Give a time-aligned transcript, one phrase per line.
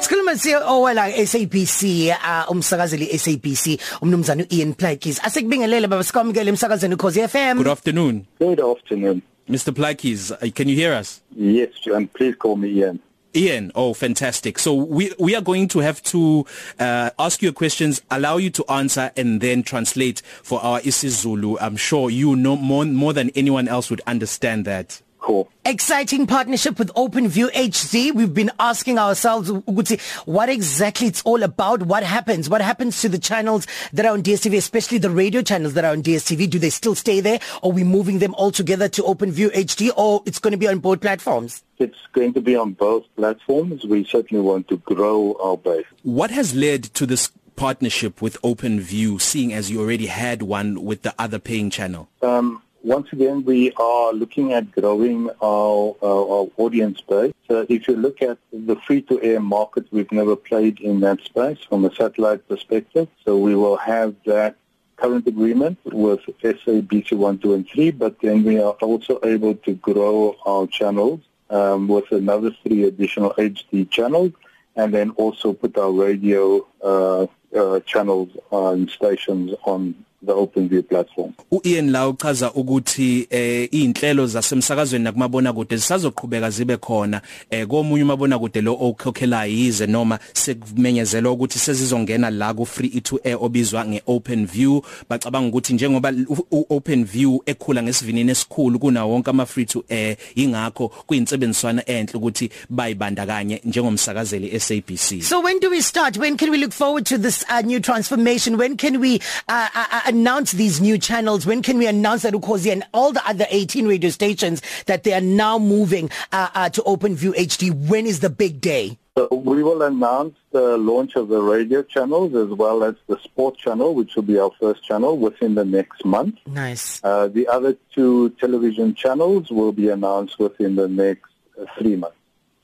[0.00, 5.20] Sikhuluma CEO la SABC uh, umsakazeli SABC umnumzana Ian Plakis.
[5.24, 7.56] Asekubingelele baba sikwamukele emsakazweni Khosi FM.
[7.56, 8.26] Good afternoon.
[8.38, 9.22] Good afternoon.
[9.48, 9.72] Mr.
[9.74, 11.20] Plakis, uh, can you hear us?
[11.34, 13.00] Yes, and please call me Ian.
[13.34, 14.58] Ian, oh fantastic.
[14.58, 16.46] So we we are going to have to
[16.78, 21.56] uh, ask you questions, allow you to answer and then translate for our isiZulu.
[21.60, 25.02] I'm sure you know more more than anyone else would understand that.
[25.20, 25.48] Cool.
[25.64, 28.14] Exciting partnership with OpenView HD.
[28.14, 31.82] We've been asking ourselves ukuthi what exactly it's all about.
[31.82, 32.48] What happens?
[32.48, 35.92] What happens to the channels that are on DSTV, especially the radio channels that are
[35.92, 36.48] on DSTV?
[36.48, 39.90] Do they still stay there or are we moving them all together to OpenView HD
[39.96, 41.62] or it's going to be on both platforms?
[41.78, 43.84] It's going to be on both platforms.
[43.84, 45.86] We certainly want to grow our base.
[46.02, 51.02] What has led to this partnership with OpenView seeing as you already had one with
[51.02, 52.08] the other paying channel?
[52.22, 57.34] Um Once again, we are looking at growing our, our, our audience base.
[57.48, 61.84] So if you look at the free-to-air market, we've never played in that space from
[61.84, 63.08] a satellite perspective.
[63.24, 64.56] So we will have that
[64.96, 69.74] current agreement with SABC 1, 2, and 3, but then we are also able to
[69.74, 71.20] grow our channels
[71.50, 74.32] um, with another three additional HD channels,
[74.76, 77.26] and then also put our radio uh,
[77.56, 79.94] uh, channels and stations on
[80.26, 81.32] the OpenView platform.
[81.50, 88.38] uIan la uchaza ukuthi eh inhlelo zasemsakazweni nakumabona kude zisazoqhubeka zibe khona eh komunye umabona
[88.38, 94.80] kude lo okhokhela yize noma sekumenyezelwa ukuthi sezizongena la ku free to air obizwa ngeOpenView
[95.08, 96.12] bacabanga ukuthi njengoba
[96.50, 103.60] uOpenView ekhula ngesivinini esikhulu kuna wonke ama free to air ingakho kuyintsebenziswana enhle ukuthi bayibandakanye
[103.64, 105.22] njengomsakazeli SABC.
[105.22, 106.16] So when do we start?
[106.16, 108.56] When can we look forward to this uh, new transformation?
[108.56, 111.46] When can we uh, uh, announce these new channels?
[111.46, 115.12] When can we announce that Ukhosi and all the other 18 radio stations that they
[115.12, 117.88] are now moving uh, uh, to OpenView HD?
[117.88, 118.98] When is the big day?
[119.16, 123.56] So we will announce the launch of the radio channels as well as the sport
[123.58, 126.36] channel, which will be our first channel within the next month.
[126.46, 127.00] Nice.
[127.02, 131.30] Uh, the other two television channels will be announced within the next
[131.60, 132.17] uh, three months.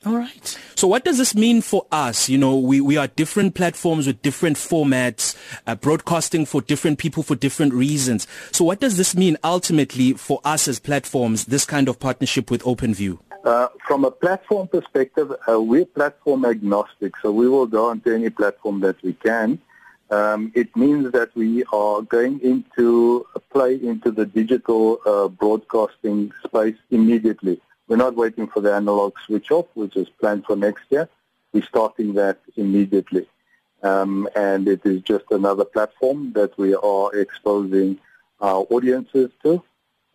[0.05, 0.59] All right.
[0.75, 2.29] So what does this mean for us?
[2.29, 5.35] You know, we we are different platforms with different formats,
[5.65, 8.27] uh, broadcasting for different people for different reasons.
[8.51, 12.61] So what does this mean ultimately for us as platforms this kind of partnership with
[12.61, 13.17] OpenView?
[13.45, 18.29] Uh, from a platform perspective, uh, we're platform agnostic, so we will go onto any
[18.29, 19.59] platform that we can.
[20.11, 26.77] Um, it means that we are going into play into the digital uh, broadcasting space
[26.91, 27.59] immediately.
[27.87, 31.07] We're not waiting for the analog switch off, which is planned for next year.
[31.53, 33.27] We're starting that immediately.
[33.83, 37.99] Um, and it is just another platform that we are exposing
[38.41, 39.63] our audiences to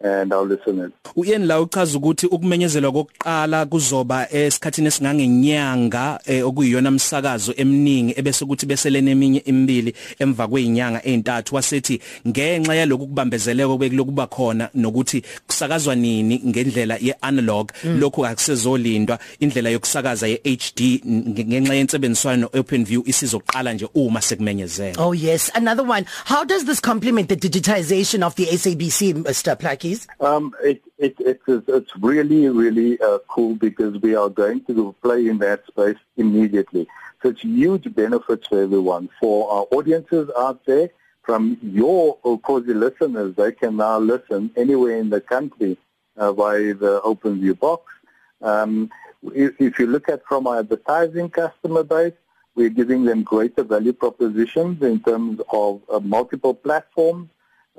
[0.01, 0.93] and our listeners.
[1.17, 8.67] Uyen la uchaza ukuthi ukumenyezelwa kokuqala kuzoba esikhathini esingangenyanga eh, okuyiyona umsakazo eminingi ebese ukuthi
[8.67, 16.43] beselene eminye imibili emva kweinyanga ezintathu wasethi ngenxa yaloku kubambezeleko bekulokuba khona nokuthi kusakazwa nini
[16.47, 18.01] ngendlela yeanalog mm.
[18.01, 24.95] lokho akusezolindwa indlela yokusakaza yeHD ngenxa yensebenziswano OpenView isizoqala nje uma sekumenyezela.
[24.99, 26.07] Oh yes, another one.
[26.25, 29.57] How does this complement the digitization of the SABC Mr.
[29.59, 29.90] Plaki?
[29.91, 30.09] Please?
[30.21, 34.95] Um, it, it, it is, it's really, really uh, cool because we are going to
[35.03, 36.87] play in that space immediately.
[37.23, 39.09] So it's huge benefits for everyone.
[39.21, 40.91] For our audiences out there,
[41.23, 45.77] from your Okozi listeners, they can now listen anywhere in the country
[46.17, 47.93] uh, via the OpenView box.
[48.41, 48.91] Um,
[49.35, 52.15] if, if you look at from our advertising customer base,
[52.55, 57.29] we're giving them greater value propositions in terms of uh, multiple platforms.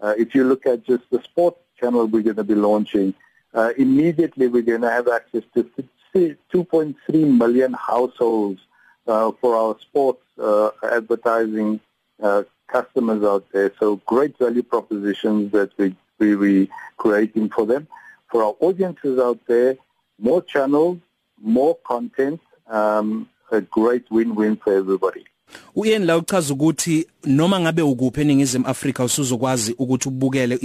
[0.02, 3.14] Uh, if you look at just the sports channel we're going to be launching,
[3.54, 5.70] uh, immediately we're going to have access to
[6.16, 6.96] 2.3
[7.38, 8.62] million households
[9.08, 11.80] uh, for our sports uh, advertising
[12.22, 13.72] uh, customers out there.
[13.80, 17.88] So great value propositions that we, we, we creating for them.
[18.30, 19.78] For our audiences out there,
[20.20, 21.00] more channels,
[21.42, 25.26] more content, um, a great win-win for everybody.
[25.76, 30.60] Uyen la uchaza ukuthi noma ngabe ukuphi eningizimu Africa usuzokwazi ukuthi ubukele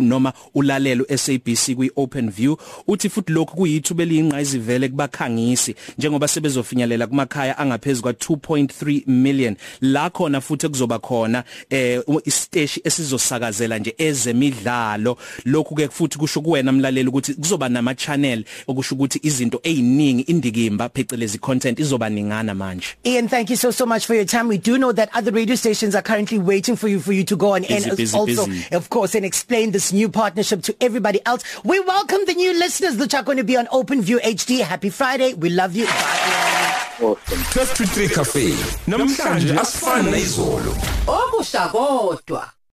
[0.00, 2.56] noma ulalelo SABC kwi OpenView
[2.88, 9.56] uthi futhi lokhu kuyithuba eliyinqayizivele vele kubakhangisi njengoba sebezofinyelela kumakhaya angaphezulu kwa 2.3 million.
[9.80, 15.16] La khona futhi kuzoba khona eh isiteshi esizosakazela nje ezemidlalo.
[15.44, 20.88] Lokhu ke futhi kusho kuwena mlaleli ukuthi kuzoba nama channel okusho ukuthi izinto eziningi indikimba
[20.88, 22.86] phecelezi content izoba ningana manje.
[23.04, 25.56] Ian thank you so so much for your time we do know that other radio
[25.56, 28.46] stations are currently waiting for you for you to go on busy, and busy, also
[28.46, 28.74] busy.
[28.74, 31.42] of course and explain this new partnership to everybody else.
[31.64, 32.96] We welcome the new listeners.
[32.96, 35.34] That are going to be on OpenView HD happy friday.
[35.34, 35.86] We love you.
[35.86, 36.86] Bye.
[37.00, 37.42] Awesome.
[37.52, 38.50] 12 to 3 cafe.
[38.86, 42.50] Namhlanje asifani nezolo okusha kodwa.